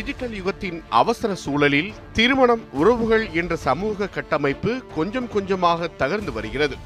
[0.00, 6.76] Digital யுகத்தின் அவசர சூழலில் திருமணம் உறவுகள் என்ற சமூக கட்டமைப்பு கொஞ்சம் கொஞ்சமாக தகர்ந்து வருகிறது.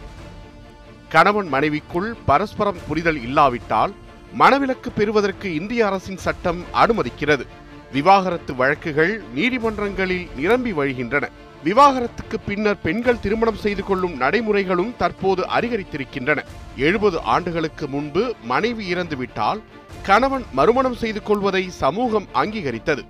[1.09, 3.95] கணவன் மனைவிக்குள் பரஸ்பரம் புரிதல் இல்லாவிட்டால்
[4.39, 7.47] மனவிலக்கு பெறுவதற்கு இந்திய அரசின் சட்டம் அனுமதிக்கிறது.
[7.93, 11.29] விவாகரத்து வழக்குகள் நீதிமன்றங்களில் நிரம்பி வழிகின்றன.
[11.65, 16.41] விவாகரத்துக்கு பின்னர் பெண்கள் திருமணம் செய்து கொள்ளும் நடைமுறைகளும் தற்போது அதிகரித்திருக்கின்றன.
[16.77, 19.61] எழுபது ஆண்டுகளுக்கு முன்பு மனைவி இறந்துவிட்டால்
[20.03, 23.05] கணவன் மறுமணம் செய்து கொள்வதை சமூகம் அங்கீகரித்தது.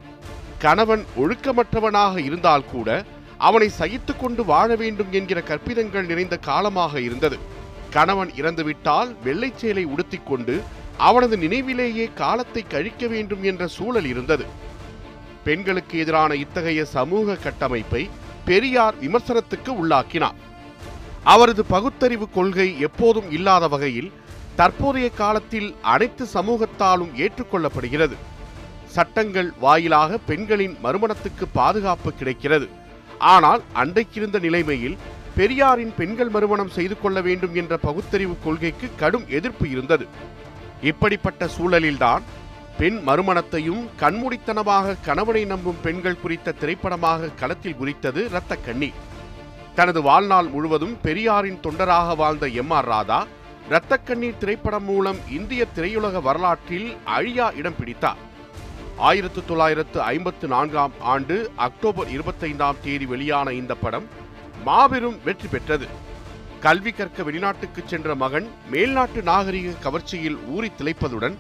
[0.59, 3.05] கணவன் ஒழுக்கமற்றவனாக இருந்தால் கூட
[3.39, 7.39] அவனை சகித்து கொண்டு வாழ வேண்டும் என்கிற கற்பிதங்கள் நிறைந்த காலமாக இருந்தது.
[7.91, 10.63] கணவன் இறந்துவிட்டால் வெள்ளைச் சேலை உடுத்திக்கொண்டு
[10.97, 14.47] அவனது நினைவிலேயே காலத்தை கழிக்க வேண்டும் என்ற சூழல் இருந்தது.
[15.45, 18.11] பெண்களுக்கு எதிரான இத்தகைய சமூக கட்டமைப்பை
[18.45, 20.39] பெரியார் விமர்சனத்துக்கு உள்ளாக்கினார்.
[21.33, 24.13] அவரது பகுத்தறிவு கொள்கை எப்போதும் இல்லாத வகையில்
[24.55, 28.17] தற்போதைய காலத்தில் அனைத்து சமூகத்தாலும் ஏற்றுக்கொள்ளப்படுகிறது.
[28.87, 32.69] சட்டங்கள் வாயிலாக பெண்களின் மறுமணத்துக்கு பாதுகாப்பு கிடைக்கிறது.
[33.19, 34.97] ஆனால் அன்றைக்கிருந்த நிலைமையில்
[35.37, 40.07] பெரியாரின் பெண்கள் மறுமணம் செய்து கொள்ள வேண்டும் என்ற பகுத்தறிவு கொள்கைக்கு கடும் எதிர்ப்பு இருந்தது.
[40.83, 42.25] இப்படிப்பட்ட சூழலில்தான்
[42.79, 49.01] பெண் மறுமணத்தையும் கண்மூடித்தனமாக கணவனை நம்பும் பெண்கள் குறித்த திரைப்படமாக களத்தில் குறித்தது இரத்த கண்ணீர்
[49.75, 53.21] தனது வாழ்நாள் முழுவதும் பெரியாரின் தொண்டராக வாழ்ந்த எம் ஆர் ராதா
[53.69, 58.21] இரத்த கண்ணீர் திரைப்படம் மூலம் இந்திய திரையுலக வரலாற்றில் அழியா இடம் பிடித்தார்.
[59.09, 61.37] ஆயிரத்து தொள்ளாயிரத்து ஐம்பத்து நான்காம் ஆண்டு
[61.67, 64.07] அக்டோபர் இருபத்தைந்தாம் தேதி வெளியான இந்த படம்
[64.65, 65.89] மாபெரும் வெற்றி பெற்றது.
[66.61, 71.37] கல்வி கற்க வெளிநாட்டுக்கு சென்ற மகன் மேல்நாட்டு நாகரிக கவர்ச்சியில் ஊறி திளைப்பதுடன்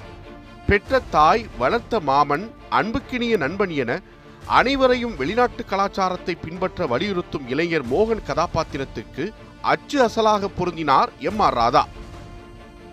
[0.66, 4.00] பெற்ற தாய் வளர்த்த மாமன் அன்புக்கினிய நண்பன் என
[4.46, 11.86] அனைவரையும் வெளிநாட்டு கலாச்சாரத்தை பின்பற்ற வலியுறுத்தும் இளைஞர் மோகன் கதாபாத்திரத்துக்கு அச்சு அசலாக பொருந்தினார் எம் ஆர் ராதா.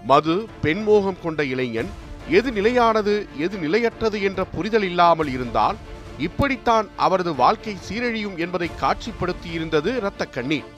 [0.05, 1.89] மது பெண் மோகம் கொண்ட இளைஞன்
[2.29, 5.77] எது நிலையானது எது நிலையற்றது என்ற புரிதல் இல்லாமல் இருந்தால்
[6.17, 10.69] இப்படித்தான் அவரது வாழ்க்கை சீரழியும் என்பதை காட்சிப்படுத்தி இருந்தது இரத்த கண்ணீர்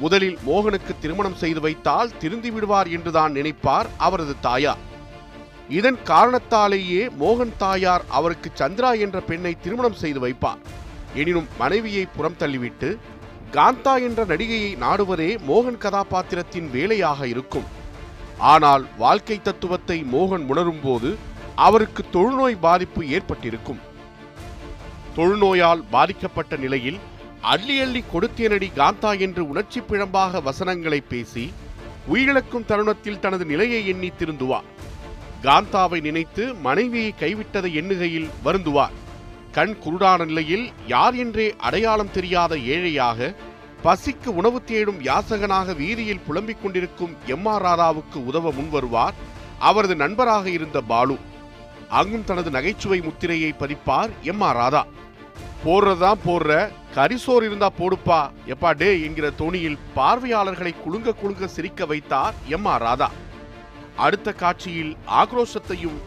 [0.00, 4.90] முதலில் மோகனுக்கு திருமணம் செய்து வைத்தால் திருந்தி விடுவார் என்றுதான் நினைப்பார் அவரது தாயார்.
[5.78, 10.62] இதன் காரணத்தாலேயே மோகன் தாயார் அவருக்கு சந்திரா என்ற பெண்ணை திருமணம் செய்து வைப்பார்.
[11.20, 12.88] எனினும் மனைவியை புறம் தள்ளிவிட்டு
[13.56, 17.68] காந்தா என்ற நடிகையை நாடுவதே மோகன் கதாபாத்திரத்தின் வேலையாக இருக்கும்.
[18.52, 21.10] ஆனால் வாழ்க்கை தத்துவத்தை மோகன் உணரும் போது
[21.66, 23.80] அவருக்கு தொழுநோய் பாதிப்பு ஏற்பட்டிருக்கும்.
[25.16, 27.00] தொழுநோயால் பாதிக்கப்பட்ட நிலையில்
[27.52, 31.44] அள்ளி அள்ளி கொடுத்தேனடி காந்தா என்று உணர்ச்சி பிழம்பாக வசனங்களை பேசி
[32.12, 34.68] உயிரிழக்கும் தருணத்தில் தனது நிலையை எண்ணி திருந்துவார்.
[35.44, 38.94] காந்தாவை நினைத்து மனைவியை கைவிட்டதை எண்ணுகையில் வருந்துவார்.
[39.56, 43.28] கண் குருடான நிலையில் யார் என்றே அடையாளம் தெரியாத ஏழையாக
[43.84, 49.16] பசிக்கு உணவு தேடும் யாசகனாக வீதியில் புலம்பிக் கொண்டிருக்கும் எம் ஆர் ராதாவுக்கு உதவ முன்வருவார்
[49.58, 51.16] அவரது நண்பராக இருந்த பாலு.
[51.88, 54.84] அங்கும் தனது நகைச்சுவை முத்திரையை பதிப்பார் எம் ஆர் ராதா.
[55.64, 58.20] போடுறதான் போடுற கரிசோர் இருந்தா போடுப்பா
[58.52, 63.10] எப்பா டே என்கிற தோணியில் பார்வையாளர்களை குலுங்க குலுங்க சிரிக்க வைத்தார் எம் ஆர் ராதா.
[63.96, 65.98] அடுத்த காட்சியில் ஆக்ரோஷத்தையும்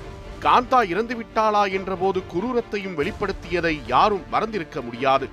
[0.41, 5.29] காந்தா இறந்துவிட்டாளா என்றபோது குரூரத்தையும் வெளிப்படுத்தியதை யாரும் மறந்திருக்க முடியாது.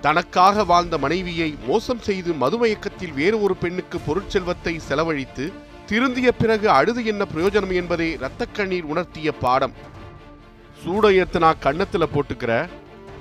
[0.00, 5.52] தனக்காக வாழ்ந்த மனைவியை மோசம் செய்து மதுமயக்கத்தில் வேறு ஒரு பெண்ணுக்கு பொருட்செல்வத்தை செலவழித்து
[5.86, 9.72] திருந்திய பிறகு அழுது என்ன பிரயோஜனம் என்பதே இரத்தக்கண்ணீர் உணர்த்திய பாடம்.
[10.84, 12.68] சூட ஏத்துனா கன்னத்துல போட்டுக்கிற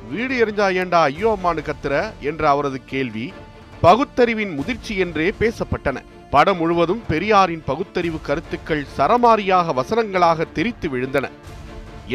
[0.10, 2.14] வீடு எரிஞ்சா ஏண்டா ஐயோ அம்மானு கத்துற?
[2.20, 3.34] என்ற அவரது கேள்வி
[3.82, 6.02] பகுத்தறிவின் முதிர்ச்சி என்றே பேசப்பட்டன.
[6.34, 11.26] படம் முழுவதும் பெரியாரின் பகுத்தறிவு கருத்துக்கள் சரமாரியாக வசனங்களாக தெரித்து விழுந்தன.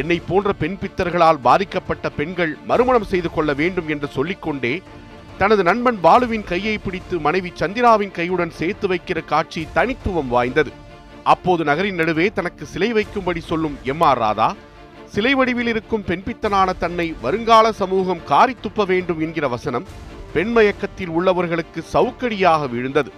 [0.00, 4.72] என்னை போன்ற பெண் பித்தர்களால் பாதிக்கப்பட்ட பெண்கள் மறுமணம் செய்து கொள்ள வேண்டும் என்று சொல்லிக்கொண்டே
[5.40, 10.72] தனது நண்பன் பாலுவின் கையை பிடித்து மனைவி சந்திராவின் கையுடன் சேர்த்து வைக்கிற காட்சி தனித்துவம் வாய்ந்தது.
[11.32, 14.48] அப்போது நகரின் நடுவே தனக்கு சிலை வைக்கும்படி சொல்லும் எம் ஆர் ராதா
[15.14, 19.88] சிலை வடிவில் இருக்கும் பெண்பித்தனான தன்னை வருங்கால சமூகம் காரி துப்ப வேண்டும் என்கிற வசனம்
[20.34, 23.12] பெண்மயக்கத்தில் உள்ளவர்களுக்கு சவுக்கடியாக விழுந்தது.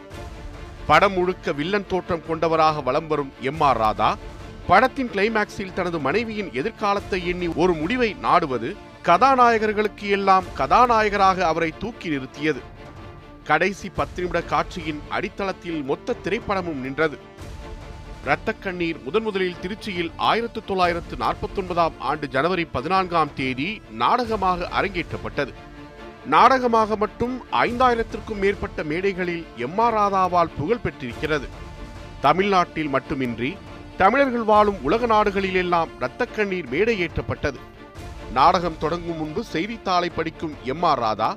[0.91, 4.09] படம் முழுக்க வில்லன் தோற்றம் கொண்டவராக வலம் வரும் எம் ஆர் ராதா
[4.67, 8.69] படத்தின் கிளைமேக்ஸில் தனது மனைவியின் எதிர்காலத்தை எண்ணி ஒரு முடிவை நாடுவது
[9.03, 12.63] கதாநாயகர்களுக்கு எல்லாம் கதாநாயகராக அவரை தூக்கி நிறுத்தியது.
[13.45, 17.19] கடைசி பத்து நிமிட காட்சியின் அடித்தளத்தில் மொத்த திரைப்படமும் நின்றது.
[18.27, 23.71] இரத்தக்கண்ணீர் முதன் முதலில் திருச்சியில் ஆயிரத்து தொள்ளாயிரத்து நாற்பத்தொன்பதாம் ஆண்டு ஜனவரி பதினான்காம் தேதி
[24.03, 25.55] நாடகமாக அரங்கேற்றப்பட்டது.
[26.27, 31.49] நாடகமாக மட்டும் ஐந்தாயிரத்திற்கும் மேற்பட்ட மேடைகளில் எம் ஆர் ராதாவால் புகழ் பெற்றிருக்கிறது.
[32.21, 33.57] தமிழ்நாட்டில் மட்டுமின்றி
[33.97, 37.57] தமிழர்கள் வாழும் உலக நாடுகளிலெல்லாம் இரத்தக் கண்ணீர் மேடை ஏற்றப்பட்டது
[38.33, 41.37] நாடகம் தொடங்கும் முன்பு செய்தித்தாளை படிக்கும் எம் ஆர் ராதா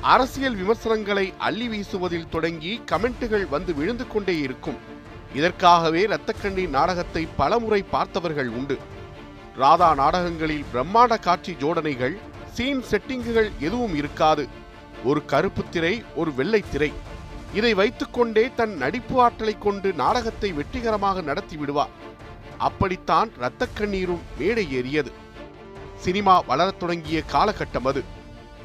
[0.00, 4.78] அரசியல் விமர்சனங்களை அள்ளி வீசுவதில் தொடங்கி கமெண்ட்டுகள் வந்து விழுந்து கொண்டே இருக்கும்.
[5.34, 8.78] இதற்காகவே இரத்தக்கண்ணீர் நாடகத்தை பலமுறை பார்த்தவர்கள் உண்டு.
[9.56, 12.18] ராதா நாடகங்களில் பிரம்மாண்ட காட்சி ஜோடனைகள்
[12.52, 14.48] சீன் செட்டிங்குகள் எதுவும் இருக்காது.
[15.04, 16.92] ஒரு கருப்பு திரை ஒரு வெள்ளை திரை.
[17.54, 21.88] இதை வைத்துக்கொண்டே தன் நடிப்பு ஆற்றலை கொண்டு நாடகத்தை வெற்றிகரமாக நடத்தி விடுவார்.
[22.58, 25.12] அப்படித்தான் இரத்த கண்ணீரும் மேடை ஏறியது.
[25.96, 28.04] சினிமா வளரத் தொடங்கிய காலகட்டம் அது.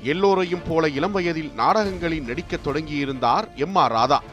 [0.01, 4.23] எல்லோரையும் போல இளம் வயதில் நாடகங்களில் நடிக்கத் தொடங்கியிருந்தார் எம் ஆர் ராதா.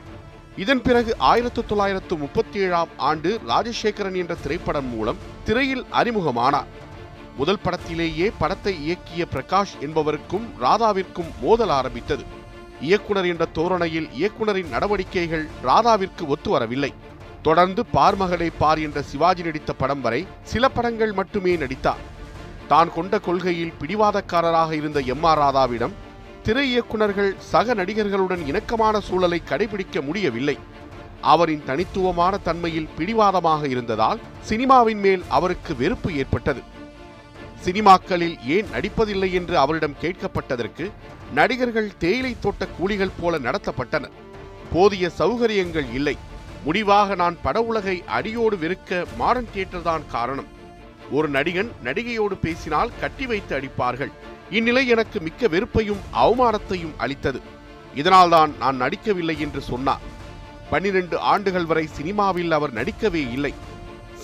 [0.57, 6.67] இதன் பிறகு ஆயிரத்து தொள்ளாயிரத்து முப்பத்தி ஏழாம் ஆண்டு ராஜசேகரன் என்ற திரைப்படம் மூலம் திரையில் அறிமுகமானார்.
[7.37, 12.25] முதல் படத்திலேயே படத்தை இயக்கிய பிரகாஷ் என்பவருக்கும் ராதாவிற்கும் மோதல் ஆரம்பித்தது.
[12.81, 16.93] இயக்குனர் என்ற தோரணையில் இயக்குனரின் நடவடிக்கைகள் ராதாவிற்கு ஒத்து வரவில்லை.
[17.43, 22.03] தொடர்ந்து பார்மகளை பார் என்ற சிவாஜி நடித்த படம் வரை சில படங்கள் மட்டுமே நடித்தார்.
[22.69, 25.97] தான் கொண்ட கொள்கையில் பிடிவாதக்காரராக இருந்த எம் ஆர் ராதாவிடம்
[26.43, 30.57] திரை இயக்குனர்கள் சக நடிகர்களுடன் இணக்கமான சூழலை கடைபிடிக்க முடியவில்லை.
[31.33, 36.63] அவரின் தனித்துவமான தன்மையில் பிடிவாதமாக இருந்ததால் சினிமாவின் மேல் அவருக்கு வெறுப்பு ஏற்பட்டது.
[37.65, 40.91] சினிமாக்களில் ஏன் நடிப்பதில்லை என்று அவரிடம் கேட்கப்பட்டதற்கு
[41.35, 44.17] நடிகர்கள் தேயிலை தோட்ட கூலிகள் போல நடத்தப்பட்டனர்
[44.73, 46.17] போதிய சௌகரியங்கள் இல்லை.
[46.65, 50.47] முடிவாக நான் பட உலகை அடியோடு வெறுக்க மாடர்ன் தியேட்டர் தான் காரணம்.
[51.11, 54.13] ஒரு நடிகன் நடிகையோடு பேசினால் கட்டி வைத்து அடிப்பார்கள்.
[54.51, 57.41] இந்நிலை எனக்கு மிக்க வெறுப்பையும் அவமானத்தையும் அளித்தது.
[57.95, 60.05] இதனால்தான் நான் நடிக்கவில்லை என்று சொன்னார்.
[60.71, 63.55] பன்னிரண்டு ஆண்டுகள் வரை சினிமாவில் அவர் நடிக்கவே இல்லை.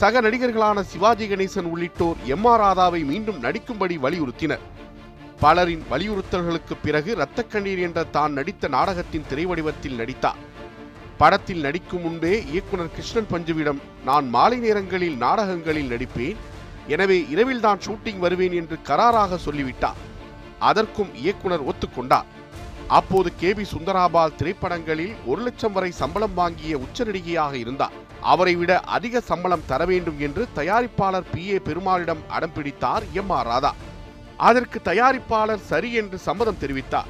[0.00, 4.62] சக நடிகர்களான சிவாஜி கணேசன் உள்ளிட்டோர் எம் ஆர் ராதாவை மீண்டும் நடிக்கும்படி வலியுறுத்தினர்.
[5.40, 10.38] பலரின் வலியுறுத்தல்களுக்கு பிறகு இரத்தக்கண்ணீர் என்ற தான் நடித்த நாடகத்தின் திரைவடிவத்தில் நடித்தார்.
[11.22, 16.38] படத்தில் நடிக்கும் முன்பே இயக்குனர் கிருஷ்ணன் பஞ்சுவிடம் நான் மாலை நேரங்களில் நாடகங்களில் நடிப்பேன்.
[16.94, 20.00] எனவே இரவில் தான் ஷூட்டிங் வருவேன் என்று கராராக சொல்லிவிட்டார்.
[20.70, 22.28] அதற்கும் இயக்குனர் ஒத்துக்கொண்டார்.
[22.88, 27.92] அப்போது கே பி சுந்தராபால் திரைப்படங்களில் ஒரு லட்சம் வரை சம்பளம் வாங்கிய உச்ச நடிகையாக இருந்தார்.
[28.20, 31.48] அவரை விட அதிக சம்பளம் தர வேண்டும் என்று தயாரிப்பாளர் பி.
[31.48, 31.58] ஏ.
[31.58, 33.30] பெருமாளிடம் அடம் பிடித்தார் எம்.
[33.30, 33.46] ஆர்.
[33.46, 33.74] ராதா.
[34.36, 37.08] அதற்கு தயாரிப்பாளர் சரி என்று சம்மதம் தெரிவித்தார்.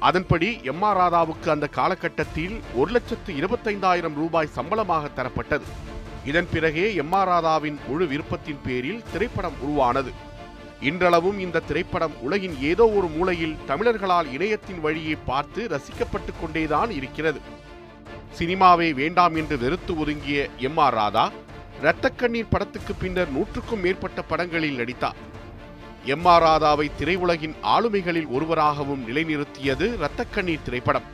[0.00, 0.82] அதன்படி எம்.
[0.82, 0.96] ஆர்.
[0.96, 5.68] ராதாவுக்கு அந்த காலகட்டத்தில் ஒரு லட்சத்து இருபத்தைந்தாயிரம் ரூபாய் சம்பளமாக தரப்பட்டது.
[6.24, 7.12] இதன் பிறகே எம்.
[7.12, 7.28] ஆர்.
[7.28, 10.26] ராதாவின் முழு விருப்பத்தின் பேரில் திரைப்படம் உருவானது.
[10.80, 17.40] இன்றளவும் இந்த திரைப்படம் உலகின் ஏதோ ஒரு மூலையில் தமிழர்களால் இணையத்தின் வழியே பார்த்து ரசிக்கப்பட்டு கொண்டேதான் இருக்கிறது.
[18.38, 21.30] சினிமாவே வேண்டாம் என்று வெறுத்து ஒதுங்கிய எம் ஆர் ராதா
[21.82, 25.18] இரத்தக்கண்ணீர் படத்துக்கு பின்னர் நூற்றுக்கும் மேற்பட்ட படங்களில் நடித்தார்.
[26.04, 31.04] எம் ஆர் ராதாவை திரையுலகின் ஆளுமைகளில் ஒருவராகவும் நிலைநிறுத்தியது இரத்தக்கண்ணீர் திரைப்படம்.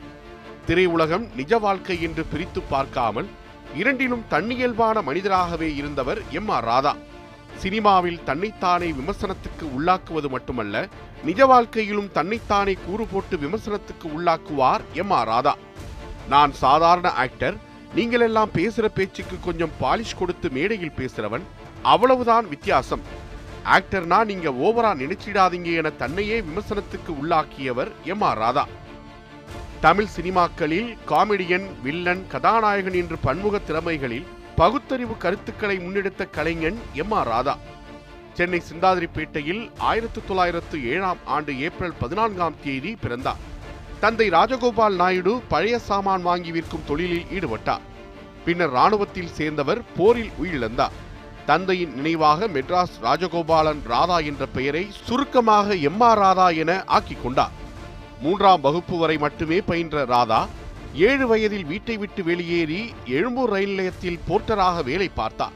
[0.67, 3.29] திரையுலகம் நிஜ வாழ்க்கை என்று பிரித்து பார்க்காமல்
[3.75, 6.97] இரண்டிலும் தன்னியல்பான மனிதராகவே இருந்தவர் எம் ஆர் ராதா.
[7.63, 10.89] சினிமாவில் தன்னைத்தானே விமர்சனத்துக்கு உள்ளாக்குவது மட்டுமல்ல
[11.25, 15.55] நிஜ வாழ்க்கையிலும் தன்னைத்தானே கூறு போட்டு விமர்சனத்துக்கு உள்ளாக்குவார் எம் ஆர் ராதா.
[16.29, 17.57] நான் சாதாரண ஆக்டர்
[17.95, 21.45] நீங்கள் எல்லாம் பேசுற பேச்சுக்கு கொஞ்சம் பாலிஷ் கொடுத்து மேடையில் பேசுறவன்
[21.83, 23.05] அவ்வளவுதான் வித்தியாசம்.
[23.77, 28.65] ஆக்டர்னா நீங்க ஓவரா நினைச்சிடாதீங்க என தன்னையே விமர்சனத்துக்கு உள்ளாக்கியவர் எம் ஆர் ராதா.
[29.81, 37.59] தமிழ் சினிமாக்களில் காமெடியன் வில்லன் கதாநாயகன் என்று பன்முக திறமைகளில் பகுத்தறிவு கருத்துக்களை முன்னெடுத்த கலைஞன் எம் ஆர் ராதா.
[38.35, 43.37] சென்னை சிந்தாதிரிப்பேட்டையில் ஆயிரத்தி தொள்ளாயிரத்து ஏழாம் ஆண்டு ஏப்ரல் பதினான்காம் தேதி பிறந்தார்.
[44.01, 47.85] தந்தை ராஜகோபால் நாயுடு பழைய சாமான் வாங்கி விற்கும் தொழிலில் ஈடுபட்டார்.
[48.45, 50.95] பின்னர் ராணுவத்தில் சேர்ந்தவர் போரில் உயிரிழந்தார்.
[51.47, 57.51] தந்தையின் நினைவாக மெட்ராஸ் ராஜகோபாலன் ராதா என்ற பெயரை சுருக்கமாக எம் ஆர் ராதா என ஆக்கிக் கொண்டார்.
[58.21, 60.47] மூன்றாம் வகுப்பு வரை மட்டுமே பயின்ற ராதா
[60.95, 65.53] ஏழு வயதில் வீட்டை விட்டு வெளியேறி எழும்பூர் ரயில் நிலையத்தில் போர்ட்டராக வேலை பார்த்தார்.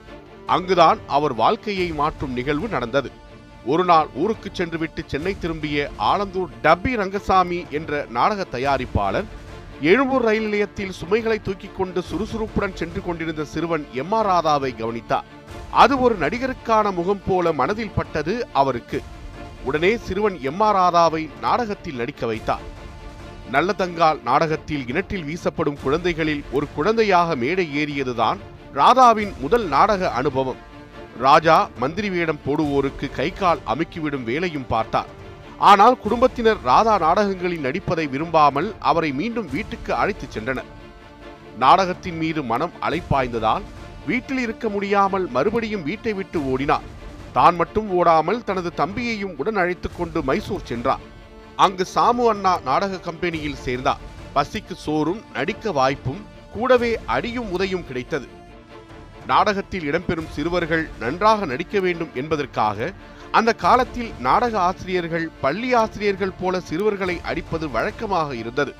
[0.46, 3.10] அங்குதான் அவர் வாழ்க்கையை மாற்றும் நிகழ்வு நடந்தது.
[3.66, 9.24] ஒரு நாள் ஊருக்கு சென்றுவிட்டு சென்னை திரும்பிய ஆலந்தூர் டப்பி ரங்கசாமி என்ற நாடக தயாரிப்பாளர்
[9.80, 15.24] எழும்பூர் ரயில் நிலையத்தில் சுமைகளை தூக்கிக் கொண்டு சுறுசுறுப்புடன் சென்று கொண்டிருந்த சிறுவன் எம் ஆர் ராதாவை கவனித்தார்.
[15.70, 19.02] அது ஒரு நடிகருக்கான முகம் போல மனதில் பட்டது அவருக்கு.
[19.64, 22.76] உடனே சிறுவன் எம் ஆர் ராதாவை நாடகத்தில் நடிக்க வைத்தார்.
[23.52, 28.38] நல்லதங்கால் நாடகத்தில் கிணற்றில் வீசப்படும் குழந்தைகளில் ஒரு குழந்தையாக மேடை ஏறியதுதான்
[28.74, 30.58] ராதாவின் முதல் நாடக அனுபவம்.
[31.18, 35.06] ராஜா மந்திரி வேடம் போடுவோருக்கு கை கால் அமுக்கிவிடும் வேலையும் பார்த்தார்.
[35.58, 40.68] ஆனால் குடும்பத்தினர் ராதா நாடகங்களில் நடிப்பதை விரும்பாமல் அவரை மீண்டும் வீட்டுக்கு அழைத்துச் சென்றனர்.
[41.58, 43.62] நாடகத்தின் மீது மனம் அலைப்பாய்ந்ததால்
[44.06, 46.86] வீட்டில் இருக்க முடியாமல் மறுபடியும் வீட்டை விட்டு ஓடினார்.
[47.32, 51.16] தான் மட்டும் ஓடாமல் தனது தம்பியையும் உடன் அழைத்துக் கொண்டு மைசூர் சென்றார்.
[51.64, 54.02] அங்கு சாமு அண்ணா நாடக கம்பெனியில் சேர்ந்தார்.
[54.34, 56.20] பசிக்கு சோறும் நடிக்க வாய்ப்பும்
[56.52, 58.26] கூடவே அடியும் உதையும் கிடைத்தது.
[59.30, 62.92] நாடகத்தில் இடம்பெறும் சிறுவர்கள் நன்றாக நடிக்க வேண்டும் என்பதற்காக
[63.38, 68.74] அந்த காலத்தில் நாடக ஆசிரியர்கள் பள்ளி ஆசிரியர்கள் போல சிறுவர்களை அடிப்பது வழக்கமாக இருந்தது.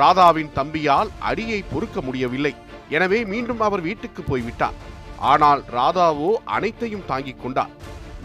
[0.00, 2.54] ராதாவின் தம்பியால் அடியை பொறுக்க முடியவில்லை.
[2.96, 4.78] எனவே மீண்டும் அவர் வீட்டுக்கு போய்விட்டார்.
[5.32, 7.74] ஆனால் ராதாவோ அனைத்தையும் தாங்கிக் கொண்டார்.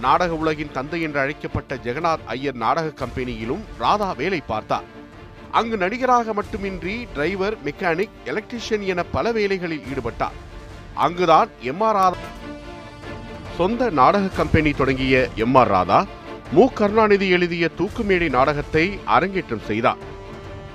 [0.01, 4.87] நாடக உலகின் தந்தை என்று அழைக்கப்பட்ட ஜெகநாத் ஐயர் நாடக கம்பெனியிலும் ராதா வேலை பார்த்தார்.
[5.51, 10.37] அங்கு நடிகராக மட்டுமின்றி டிரைவர் மெக்கானிக் எலக்ட்ரிஷியன் என பல வேலைகளில் ஈடுபட்டார்.
[11.05, 12.29] அங்குதான் எம் ஆர் ராதா
[13.57, 15.15] சொந்த நாடக கம்பெனி தொடங்கிய
[15.45, 15.99] எம் ஆர் ராதா
[16.55, 16.63] மு.
[16.73, 18.85] கருணாநிதி எழுதிய தூக்குமேடை நாடகத்தை
[19.17, 20.01] அரங்கேற்றம் செய்தார்.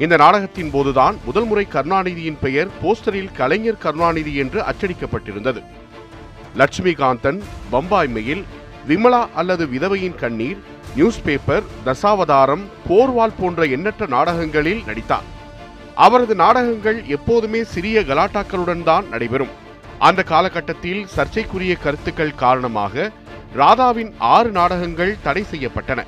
[0.05, 5.63] இந்த நாடகத்தின் போதுதான் முதல் முறை கருணாநிதியின் பெயர் போஸ்டரில் கலைஞர் கருணாநிதி என்று அச்சடிக்கப்பட்டிருந்தது.
[6.61, 7.41] லட்சுமிகாந்தன்
[7.71, 8.45] பம்பாய் மெயில்
[8.89, 10.59] விமலா அல்லது விதவையின் கண்ணீர்
[10.97, 15.27] நியூஸ் பேப்பர் தசாவதாரம் போர்வால் போன்ற எண்ணற்ற நாடகங்களில் நடித்தார்.
[16.05, 19.53] அவரது நாடகங்கள் எப்போதுமே சிறிய கலாட்டாக்களுடன் தான் நடைபெறும்.
[20.09, 23.11] அந்த காலகட்டத்தில் சர்ச்சைக்குரிய கருத்துக்கள் காரணமாக
[23.61, 26.01] ராதாவின் ஆறு நாடகங்கள் தடை செய்யப்பட்டன.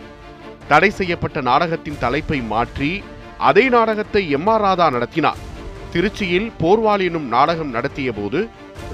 [0.70, 2.90] தடை செய்யப்பட்ட நாடகத்தின் தலைப்பை மாற்றி
[3.50, 5.42] அதே நாடகத்தை எம் ஆர் ராதா நடத்தினார்.
[5.92, 8.40] திருச்சியில் போர்வால் எனும் நாடகம் நடத்திய போது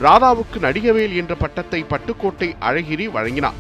[0.05, 3.59] ராதாவுக்கு நடிகவேல் என்ற பட்டத்தை பட்டுக்கோட்டை அழகிரி வழங்கினார்.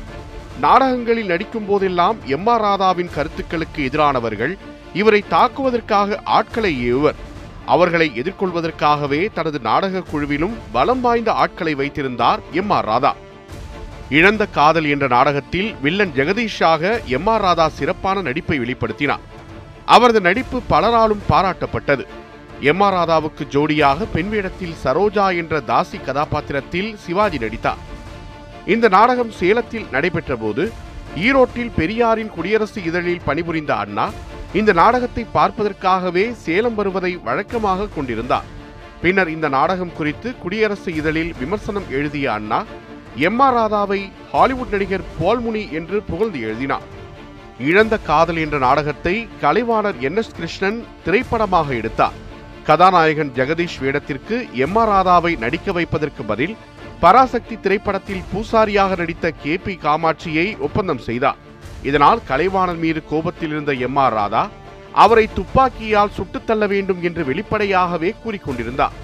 [0.61, 4.59] நாடகங்களில் நடிக்கும் போதெல்லாம் எம் ஆர் ராதாவின் கருத்துக்களுக்கு எதிரானவர்கள்
[4.95, 7.15] இவரை தாக்குவதற்காக ஆட்களை ஏவர்
[7.67, 13.15] அவர்களை எதிர்கொள்வதற்காகவே தனது நாடக குழுவிலும் பலம் வாய்ந்த ஆட்களை வைத்திருந்தார் எம் ஆர் ராதா.
[14.09, 19.25] இழந்த காதல் என்ற நாடகத்தில் வில்லன் ஜெகதீஷாக எம் ஆர் ராதா சிறப்பான நடிப்பை வெளிப்படுத்தினார்.
[19.85, 22.07] அவரது நடிப்பு பலராலும் பாராட்டப்பட்டது.
[22.61, 27.93] எம் ஆர் ராதாவுக்கு ஜோடியாக பெண் வேடத்தில் சரோஜா என்ற தாசி கதாபாத்திரத்தில் சிவாஜி நடித்தார்.
[28.73, 30.65] இந்த நாடகம் சேலத்தில் நடைபெற்ற போது
[31.25, 34.07] ஈரோட்டில் பெரியாரின் குடியரசு இதழில் பணிபுரிந்த அண்ணா
[34.59, 38.49] இந்த நாடகத்தை பார்ப்பதற்காகவே சேலம் வருவதை வழக்கமாக கொண்டிருந்தார்.
[39.03, 42.61] பின்னர் இந்த நாடகம் குறித்து குடியரசு இதழில் விமர்சனம் எழுதிய அண்ணா
[43.29, 44.01] எம் ஆர் ராதாவை
[44.33, 46.87] ஹாலிவுட் நடிகர் பால்முனி என்று புகழ்ந்து எழுதினார்.
[47.71, 52.17] இழந்த காதல் என்ற நாடகத்தை கலைவாணர் என் எஸ் கிருஷ்ணன் திரைப்படமாக எடுத்தார்.
[52.69, 56.55] கதாநாயகன் ஜெகதீஷ் வேடத்திற்கு எம் ஆர் ராதாவை நடிக்க வைப்பதற்கு பதில்
[57.05, 61.37] பராசக்தி திரைப்படத்தில் பூசாரியாக நடித்த கே பி காமாட்சியை ஒப்பந்தம் செய்தார்.
[61.83, 64.49] இதனால் கலைவாணன் மீது கோபத்தில் இருந்த எம் ஆர் ராதா
[64.93, 68.95] அவரை துப்பாக்கியால் சுட்டுத் தள்ள வேண்டும் என்று வெளிப்படையாகவே கூறிக்கொண்டிருந்தார்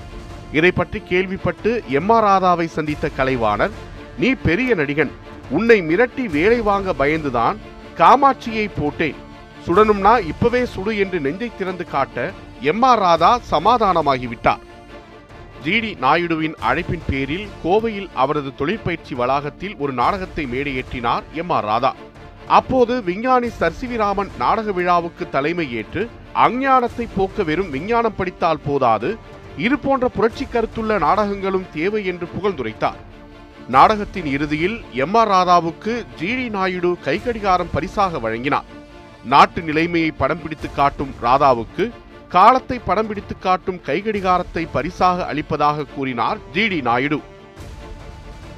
[0.52, 3.70] இதை பற்றி கேள்விப்பட்டு எம் ஆர் ராதாவை சந்தித்த கலைவாணர்
[4.18, 5.10] நீ பெரிய நடிகன்
[5.50, 7.56] உன்னை மிரட்டி வேலை வாங்க பயந்துதான்
[7.98, 9.14] காமாட்சியை போட்டேன்.
[9.66, 14.68] சுடனும்னா இப்பவே சுடு என்று நெஞ்சை திறந்து காட்ட எம் ஆர் ராதா சமாதானமாகிவிட்டார்.
[15.64, 21.50] ஜிடி நாயுடுவின் அழைப்பின் பேரில் கோவையில் அவரது தொழிற்பயிற்சி வளாகத்தில் ஒரு நாடகத்தை மேடையேற்றினார் எம்.
[21.50, 21.64] ஆர்.
[21.64, 21.94] ராதா.
[22.48, 29.16] அப்போது விஞ்ஞானி சர்சிவிராமன் நாடக விழாவுக்கு தலைமை ஏற்று அஞ்ஞானத்தை போக்க வெறும் விஞ்ஞானம் படித்தால் போதாது
[29.56, 33.00] இது போன்ற புரட்சி கருத்துள்ள நாடகங்களும் தேவை என்று புகழ்ந்துரைத்தார்.
[33.68, 35.14] நாடகத்தின் இறுதியில் எம்.
[35.14, 35.28] ஆர்.
[35.28, 38.64] ராதாவுக்கு ஜிடி நாயுடு கைக்கடிகாரம் பரிசாக வழங்கினார்.
[39.24, 41.90] நாட்டு நிலைமையை படம் பிடித்து காட்டும் ராதாவுக்கு
[42.34, 47.18] காலத்தை படம் பிடித்து காட்டும் கைகடிகாரத்தை பரிசாக அளிப்பதாக கூறினார் ஜிடி நாயுடு.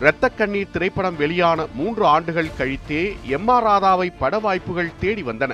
[0.00, 3.02] இரத்த கண்ணீர் திரைப்படம் வெளியான மூன்று ஆண்டுகள் கழித்தே
[3.37, 5.52] எம் ஆர் ராதாவை பட வாய்ப்புகள் தேடி வந்தன.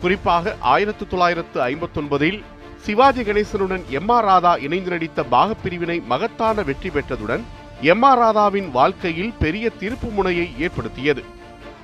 [0.00, 2.38] குறிப்பாக ஆயிரத்து தொள்ளாயிரத்து ஐம்பத்தொன்பதில்
[2.86, 7.44] சிவாஜி கணேசனுடன் எம் ஆர் ராதா இணைந்து நடித்த பாகப்பிரிவினை மகத்தான வெற்றி பெற்றதுடன்
[7.92, 11.24] எம் ஆர் ராதாவின் வாழ்க்கையில் பெரிய திருப்பு முனையை ஏற்படுத்தியது.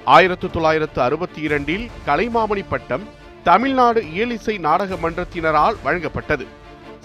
[0.04, 3.04] ஆயிரத்து தொள்ளாயிரத்து அறுபத்தி இரண்டில் கலைமாமணி பட்டம்
[3.44, 6.46] தமிழ்நாடு இயலிசை நாடக மன்றத்தினரால் வழங்கப்பட்டது.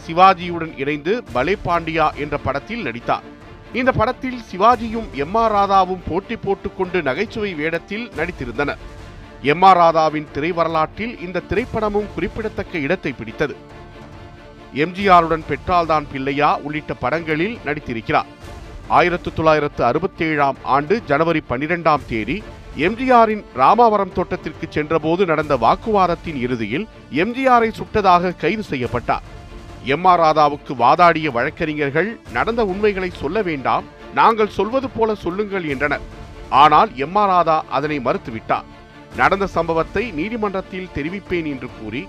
[0.08, 3.24] சிவாஜியுடன் இணைந்து பலே பாண்டியா என்ற படத்தில் நடித்தார்.
[3.74, 8.78] இந்த படத்தில் சிவாஜியும் எம் ஆர் ராதாவும் போட்டி போட்டுக்கொண்டு நகைச்சுவை வேடத்தில் நடித்திருந்தனர்.
[9.42, 13.56] எம் ஆர் ராதாவின் திரை வரலாற்றில் இந்த திரைப்படமும் குறிப்பிடத்தக்க இடத்தை பிடித்தது.
[14.74, 18.26] எம்ஜிஆருடன் பெற்றால்தான் பிள்ளையா உள்ளிட்ட படங்களில் நடித்திருக்கிறார்.
[18.88, 22.44] ஆயிரத்து தொள்ளாயிரத்து அறுபத்தி ஏழாம் ஆண்டு ஜனவரி பன்னிரெண்டாம் தேதி
[22.86, 26.86] எம்ஜிஆரின் ராமாவரம் தோட்டத்திற்கு சென்றபோது நடந்த வாக்குவாதத்தின் இறுதியில்
[27.22, 29.24] எம்ஜிஆரை சுட்டதாக கைது செய்யப்பட்டார்.
[29.94, 33.86] எம் ஆர் ராதாவுக்கு வாதாடிய வழக்கறிஞர்கள் நடந்த உண்மைகளை சொல்ல வேண்டாம்
[34.20, 36.06] நாங்கள் சொல்வது போல சொல்லுங்கள் என்றனர்.
[36.64, 38.68] ஆனால் எம் ஆர் ராதா அதனை மறுத்துவிட்டார்.
[39.22, 42.04] நடந்த சம்பவத்தை நீதிமன்றத்தில் தெரிவிப்பேன் என்று கூறி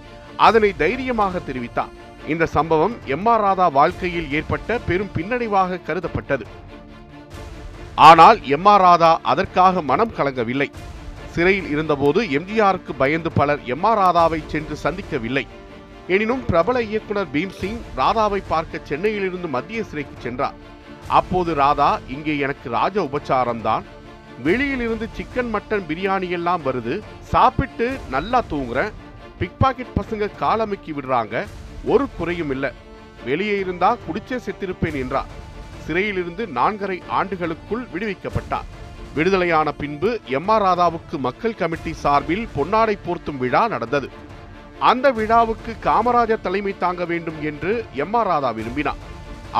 [0.48, 1.94] அதனை தைரியமாக தெரிவித்தார்.
[2.32, 6.46] இந்த சம்பவம் எம் ஆர் ராதா வாழ்க்கையில் ஏற்பட்ட பெரும் பின்னடைவாக கருதப்பட்டது.
[8.06, 10.66] ஆனால் எம் ஆர் ராதா அதற்காக மனம் கலங்கவில்லை.
[11.34, 15.44] சிறையில் இருந்தபோது எம்ஜிஆருக்கு பயந்து பலர் எம் ஆர் ராதாவை சென்று சந்திக்கவில்லை.
[16.14, 20.58] எனினும் பிரபல இயக்குனர் பீம்சிங் ராதாவை பார்க்க சென்னையிலிருந்து மத்திய சிறைக்கு சென்றார்.
[21.18, 23.84] அப்போது ராதா இங்கே எனக்கு ராஜ உபச்சாரம்தான்.
[24.46, 26.94] வெளியில் இருந்து சிக்கன் மட்டன் பிரியாணி எல்லாம் வருது.
[27.32, 28.94] சாப்பிட்டு நல்லா தூங்குறேன்.
[29.38, 31.44] பிக் பாக்கெட் பசங்க காலமுக்கி விடுறாங்க.
[31.92, 32.70] ஒரு குறையும் இல்லை.
[33.24, 35.30] வெளியே இருந்தா குடிச்சே செத்திருப்பேன் என்றார்.
[35.88, 38.68] சிறையிலிருந்து நான்கரை ஆண்டுகளுக்குள் விடுவிக்கப்பட்டார்.
[39.16, 44.08] விடுதலையான பின்பு எம் ஆர் ராதாவுக்கு மக்கள் கமிட்டி சார்பில் பொன்னாடை போர்த்தும் விழா நடந்தது.
[44.90, 49.00] அந்த விழாவுக்கு காமராஜர் தலைமை தாங்க வேண்டும் என்று எம் ஆர் ராதா விரும்பினார்.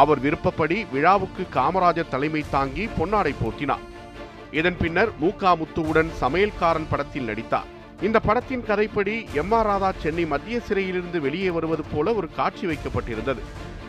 [0.02, 3.84] அவர் விருப்பப்படி விழாவுக்கு காமராஜர் தலைமை தாங்கி பொன்னாடை போர்த்தினார்.
[4.60, 7.68] இதன் பின்னர் மூகா முத்துவுடன் சமையல்காரன் படத்தில் நடித்தார்.
[8.06, 13.42] இந்த படத்தின் கதைப்படி எம் ஆர் ராதா சென்னை மத்திய சிறையிலிருந்து வெளியே வருவது போல ஒரு காட்சி வைக்கப்பட்டிருந்தது.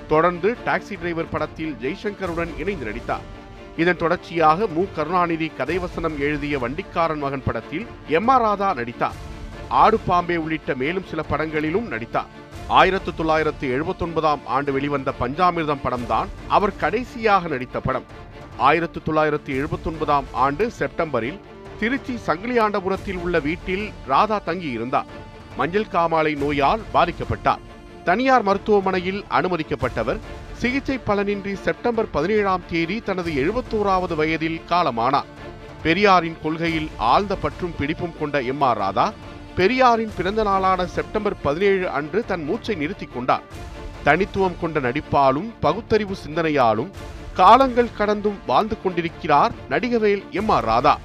[0.09, 3.25] தொடர்ந்து டாக்ஸி டிரைவர் படத்தில் ஜெய்சங்கருடன் இணைந்து நடித்தார்.
[3.77, 4.85] இதன் தொடர்ச்சியாக மு.
[4.95, 8.27] கருணாநிதி கதைவசனம் எழுதிய வண்டிக்காரன் மகன் படத்தில் எம்.
[8.27, 8.41] ஆர்.
[8.41, 9.13] ராதா நடித்தார்.
[9.69, 12.25] ஆடு பாம்பே உள்ளிட்ட மேலும் சில படங்களிலும் நடித்தார்.
[12.67, 18.03] ஆயிரத்து தொள்ளாயிரத்து எழுபத்தொன்பதாம் ஆண்டு வெளிவந்த பஞ்சாமிர்தம் படம்தான் அவர் கடைசியாக நடித்த படம்.
[18.57, 21.39] ஆயிரத்து தொள்ளாயிரத்து எழுபத்தொன்பதாம் ஆண்டு செப்டம்பரில்
[21.79, 25.05] திருச்சி சங்கிலியாண்டபுரத்தில் உள்ள வீட்டில் ராதா தங்கியிருந்தார்.
[25.57, 27.67] மஞ்சள் காமாலை நோயால் பாதிக்கப்பட்டார்.
[28.05, 30.19] தனியார் மருத்துவமனையில் அனுமதிக்கப்பட்டவர்.
[30.53, 35.29] சிகிச்சை பலனின்றி செப்டம்பர் பதினேழாம் தேதி தனது எழுபத்தோராவது வயதில் காலமானார்.
[35.83, 39.13] பெரியாரின் கொள்கையில் ஆழ்ந்த பற்றும் பிடிப்பும் கொண்ட எம் ஆர் ராதா
[39.55, 43.41] பெரியாரின் பிறந்த நாளான செப்டம்பர் பதினேழு அன்று தன் மூச்சை நிறுத்திக் கொண்டார்.
[44.03, 46.89] தனித்துவம் கொண்ட நடிப்பாலும் பகுத்தறிவு சிந்தனையாலும்
[47.33, 50.97] காலங்கள் கடந்தும் வாழ்ந்து கொண்டிருக்கிறார் நடிகவேல் எம் ஆர் ராதா.